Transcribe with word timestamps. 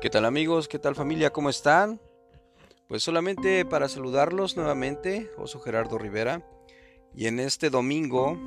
¿Qué 0.00 0.10
tal 0.10 0.26
amigos? 0.26 0.68
¿Qué 0.68 0.78
tal 0.78 0.94
familia? 0.94 1.30
¿Cómo 1.30 1.50
están? 1.50 2.00
Pues 2.86 3.02
solamente 3.02 3.64
para 3.64 3.88
saludarlos 3.88 4.56
nuevamente, 4.56 5.28
Oso 5.36 5.58
Gerardo 5.58 5.98
Rivera. 5.98 6.46
Y 7.16 7.26
en 7.26 7.40
este 7.40 7.68
domingo, 7.68 8.38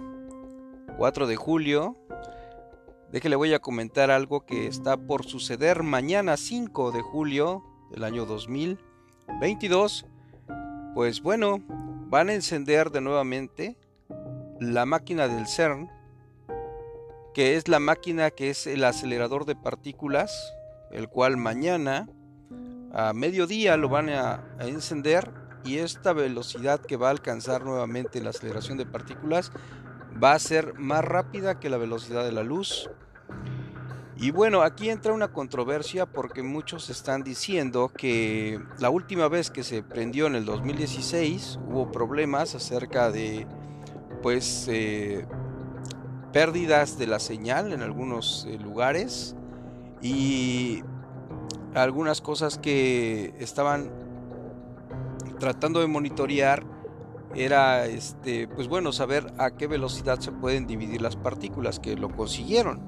4 0.95 1.27
de 1.27 1.35
julio, 1.35 1.97
de 3.11 3.19
le 3.27 3.35
voy 3.35 3.53
a 3.53 3.59
comentar 3.59 4.11
algo 4.11 4.45
que 4.45 4.65
está 4.67 4.95
por 4.95 5.25
suceder 5.25 5.83
mañana 5.83 6.37
5 6.37 6.93
de 6.93 7.01
julio 7.01 7.65
del 7.91 8.05
año 8.05 8.25
2022. 8.25 10.05
Pues 10.95 11.21
bueno, 11.21 11.61
van 12.07 12.29
a 12.29 12.33
encender 12.33 12.91
de 12.91 13.01
nuevamente 13.01 13.75
la 14.61 14.85
máquina 14.85 15.27
del 15.27 15.47
CERN, 15.47 15.91
que 17.33 17.57
es 17.57 17.67
la 17.67 17.79
máquina 17.79 18.31
que 18.31 18.51
es 18.51 18.67
el 18.67 18.85
acelerador 18.85 19.43
de 19.43 19.57
partículas 19.57 20.53
el 20.91 21.07
cual 21.07 21.37
mañana 21.37 22.07
a 22.93 23.13
mediodía 23.13 23.77
lo 23.77 23.89
van 23.89 24.09
a, 24.09 24.43
encender 24.59 25.31
y 25.63 25.77
esta 25.77 26.13
velocidad 26.13 26.81
que 26.81 26.97
va 26.97 27.07
a 27.07 27.11
alcanzar 27.11 27.63
nuevamente 27.63 28.21
la 28.21 28.31
aceleración 28.31 28.77
de 28.77 28.85
partículas 28.85 29.51
va 30.21 30.33
a 30.33 30.39
ser 30.39 30.73
más 30.77 31.05
rápida 31.05 31.59
que 31.59 31.69
la 31.69 31.77
velocidad 31.77 32.25
de 32.25 32.31
la 32.31 32.43
luz. 32.43 32.89
Y 34.17 34.31
bueno, 34.31 34.61
aquí 34.61 34.89
entra 34.89 35.13
una 35.13 35.29
controversia 35.29 36.05
porque 36.05 36.43
muchos 36.43 36.89
están 36.89 37.23
diciendo 37.23 37.91
que 37.95 38.59
la 38.79 38.89
última 38.89 39.27
vez 39.27 39.49
que 39.49 39.63
se 39.63 39.81
prendió 39.81 40.27
en 40.27 40.35
el 40.35 40.45
2016 40.45 41.59
hubo 41.67 41.91
problemas 41.91 42.53
acerca 42.53 43.09
de 43.09 43.47
pues 44.21 44.67
eh, 44.67 45.25
pérdidas 46.31 46.99
de 46.99 47.07
la 47.07 47.19
señal 47.19 47.73
en 47.73 47.81
algunos 47.81 48.45
eh, 48.47 48.59
lugares 48.59 49.35
y 50.01 50.50
algunas 51.73 52.21
cosas 52.21 52.57
que 52.57 53.33
estaban 53.39 53.91
tratando 55.39 55.79
de 55.79 55.87
monitorear 55.87 56.63
era 57.33 57.85
este 57.85 58.47
pues 58.47 58.67
bueno 58.67 58.91
saber 58.91 59.31
a 59.37 59.51
qué 59.51 59.67
velocidad 59.67 60.19
se 60.19 60.31
pueden 60.31 60.67
dividir 60.67 61.01
las 61.01 61.15
partículas 61.15 61.79
que 61.79 61.95
lo 61.95 62.09
consiguieron. 62.09 62.81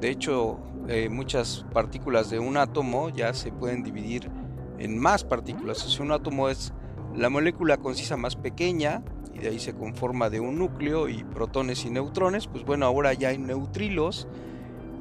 De 0.00 0.10
hecho 0.10 0.58
eh, 0.88 1.08
muchas 1.08 1.64
partículas 1.72 2.30
de 2.30 2.38
un 2.38 2.56
átomo 2.56 3.10
ya 3.10 3.34
se 3.34 3.52
pueden 3.52 3.82
dividir 3.82 4.30
en 4.78 4.98
más 4.98 5.24
partículas. 5.24 5.84
O 5.84 5.88
sea, 5.88 6.04
un 6.04 6.12
átomo 6.12 6.48
es 6.48 6.72
la 7.14 7.28
molécula 7.28 7.76
concisa 7.78 8.16
más 8.16 8.36
pequeña 8.36 9.02
y 9.34 9.38
de 9.38 9.48
ahí 9.48 9.58
se 9.58 9.74
conforma 9.74 10.30
de 10.30 10.40
un 10.40 10.58
núcleo 10.58 11.08
y 11.08 11.24
protones 11.24 11.84
y 11.84 11.90
neutrones. 11.90 12.46
Pues 12.46 12.64
bueno 12.64 12.86
ahora 12.86 13.12
ya 13.12 13.28
hay 13.28 13.38
neutrilos 13.38 14.28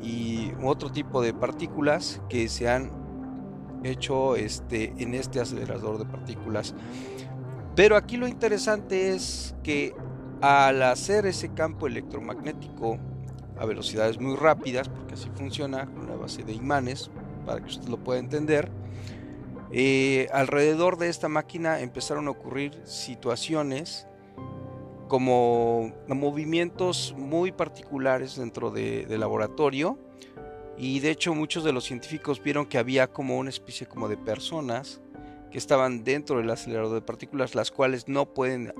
y 0.04 0.52
otro 0.64 0.92
tipo 0.92 1.22
de 1.22 1.34
partículas 1.34 2.22
que 2.30 2.48
se 2.50 2.70
han 2.70 2.92
hecho 3.88 4.36
este, 4.36 4.94
en 4.98 5.14
este 5.14 5.40
acelerador 5.40 5.98
de 5.98 6.06
partículas. 6.06 6.76
Pero 7.76 7.96
aquí 7.96 8.18
lo 8.18 8.28
interesante 8.28 9.12
es 9.14 9.56
que 9.64 9.96
al 10.42 10.82
hacer 10.84 11.26
ese 11.26 11.54
campo 11.54 11.88
electromagnético 11.88 12.98
a 13.60 13.66
velocidades 13.66 14.20
muy 14.20 14.36
rápidas, 14.36 14.90
porque 14.90 15.16
así 15.16 15.30
funciona 15.36 15.86
con 15.86 16.00
una 16.00 16.16
base 16.16 16.44
de 16.44 16.54
imanes, 16.54 17.10
para 17.46 17.62
que 17.62 17.68
usted 17.68 17.88
lo 17.88 17.98
pueda 17.98 18.20
entender, 18.20 18.72
eh, 19.72 20.28
alrededor 20.32 20.98
de 20.98 21.10
esta 21.10 21.28
máquina 21.28 21.80
empezaron 21.82 22.28
a 22.28 22.32
ocurrir 22.32 22.80
situaciones 22.84 24.08
como 25.08 25.94
movimientos 26.08 27.16
muy 27.18 27.52
particulares 27.52 28.36
dentro 28.38 28.72
del 28.72 29.08
de 29.08 29.18
laboratorio 29.18 29.98
y 30.78 31.00
de 31.00 31.11
hecho 31.11 31.33
muchos 31.33 31.64
de 31.64 31.73
los 31.73 31.86
científicos 31.86 32.42
vieron 32.42 32.66
que 32.66 32.78
había 32.78 33.08
como 33.08 33.38
una 33.38 33.50
especie 33.50 33.88
como 33.88 34.08
de 34.08 34.17
personas 34.17 35.02
que 35.52 35.58
estaban 35.58 36.04
dentro 36.04 36.38
del 36.38 36.49
acelerador 36.49 36.93
de 36.93 37.02
partículas 37.02 37.55
las 37.55 37.71
cuales 37.71 38.08
no 38.08 38.33
pueden 38.33 38.73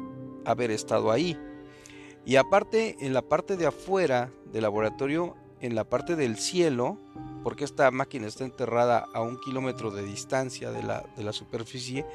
haber 0.46 0.72
estado 0.72 1.12
ahí 1.12 1.38
y 2.26 2.36
aparte 2.36 2.98
en 3.00 3.14
la 3.14 3.22
parte 3.22 3.58
de 3.58 3.66
afuera 3.66 4.32
del 4.52 4.64
laboratorio 4.64 5.36
en 5.60 5.76
la 5.76 5.84
parte 5.84 6.16
del 6.16 6.38
cielo 6.38 7.00
porque 7.44 7.64
esta 7.64 7.90
máquina 7.92 8.28
está 8.28 8.44
enterrada 8.44 9.06
a 9.14 9.22
un 9.22 9.40
kilómetro 9.40 9.92
de 9.92 10.04
distancia 10.04 10.72
de 10.72 10.84
la, 10.84 11.06
de 11.16 11.24
la 11.24 11.34
superficie 11.34 12.06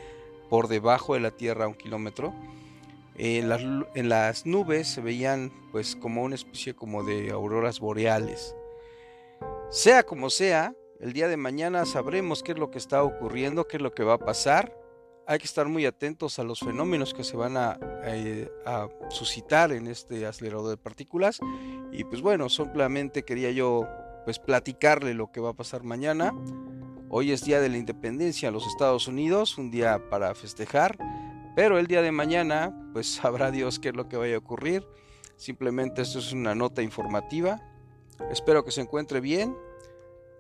por 0.48 0.68
debajo 0.68 1.14
de 1.14 1.20
la 1.20 1.30
tierra 1.30 1.64
a 1.64 1.68
un 1.68 1.74
kilómetro 1.74 2.32
en 3.16 3.48
las, 3.48 3.60
en 3.94 4.08
las 4.08 4.46
nubes 4.46 4.88
se 4.88 5.00
veían 5.00 5.52
pues 5.70 5.96
como 5.96 6.22
una 6.22 6.34
especie 6.34 6.74
como 6.74 7.04
de 7.04 7.30
auroras 7.30 7.78
boreales. 7.78 8.54
Sea 9.72 10.02
como 10.02 10.28
sea, 10.28 10.76
el 11.00 11.14
día 11.14 11.28
de 11.28 11.38
mañana 11.38 11.86
sabremos 11.86 12.42
qué 12.42 12.52
es 12.52 12.58
lo 12.58 12.70
que 12.70 12.76
está 12.76 13.02
ocurriendo, 13.02 13.66
qué 13.66 13.78
es 13.78 13.82
lo 13.82 13.94
que 13.94 14.04
va 14.04 14.12
a 14.12 14.18
pasar. 14.18 14.76
Hay 15.26 15.38
que 15.38 15.46
estar 15.46 15.66
muy 15.66 15.86
atentos 15.86 16.38
a 16.38 16.44
los 16.44 16.60
fenómenos 16.60 17.14
que 17.14 17.24
se 17.24 17.38
van 17.38 17.56
a, 17.56 17.78
eh, 18.04 18.50
suscitar 19.08 19.72
en 19.72 19.86
este 19.86 20.26
acelerador 20.26 20.68
de 20.68 20.76
partículas. 20.76 21.40
Y 21.90 22.04
pues 22.04 22.20
bueno, 22.20 22.50
simplemente 22.50 23.22
quería 23.22 23.50
yo 23.50 23.88
pues 24.26 24.38
platicarle 24.38 25.14
lo 25.14 25.32
que 25.32 25.40
va 25.40 25.48
a 25.48 25.54
pasar 25.54 25.84
mañana. 25.84 26.34
Hoy 27.08 27.32
es 27.32 27.42
día 27.42 27.58
de 27.62 27.70
la 27.70 27.78
independencia 27.78 28.48
en 28.48 28.54
los 28.54 28.66
Estados 28.66 29.08
Unidos, 29.08 29.56
un 29.56 29.70
día 29.70 30.10
para 30.10 30.34
festejar. 30.34 30.98
Pero 31.56 31.78
el 31.78 31.86
día 31.86 32.02
de 32.02 32.12
mañana, 32.12 32.78
pues 32.92 33.06
sabrá 33.14 33.50
Dios 33.50 33.78
qué 33.78 33.88
es 33.88 33.96
lo 33.96 34.06
que 34.06 34.18
vaya 34.18 34.34
a 34.34 34.38
ocurrir. 34.38 34.86
Simplemente 35.36 36.02
esto 36.02 36.18
es 36.18 36.34
una 36.34 36.54
nota 36.54 36.82
informativa. 36.82 37.71
Espero 38.30 38.64
que 38.64 38.70
se 38.70 38.80
encuentre 38.80 39.20
bien. 39.20 39.56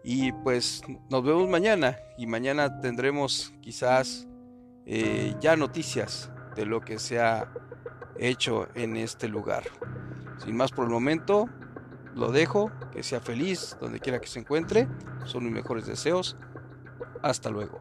Y 0.04 0.32
pues 0.32 0.82
nos 1.10 1.24
vemos 1.24 1.48
mañana. 1.48 1.96
Y 2.16 2.26
mañana 2.26 2.80
tendremos 2.80 3.52
quizás 3.60 4.26
eh, 4.86 5.34
ya 5.40 5.56
noticias 5.56 6.30
de 6.56 6.66
lo 6.66 6.80
que 6.80 6.98
se 6.98 7.20
ha 7.20 7.52
hecho 8.16 8.68
en 8.74 8.96
este 8.96 9.28
lugar. 9.28 9.64
Sin 10.44 10.56
más 10.56 10.72
por 10.72 10.84
el 10.84 10.90
momento, 10.90 11.48
lo 12.14 12.32
dejo. 12.32 12.70
Que 12.92 13.02
sea 13.02 13.20
feliz 13.20 13.76
donde 13.80 14.00
quiera 14.00 14.20
que 14.20 14.28
se 14.28 14.40
encuentre. 14.40 14.88
Son 15.24 15.44
mis 15.44 15.52
mejores 15.52 15.86
deseos. 15.86 16.36
Hasta 17.22 17.50
luego. 17.50 17.80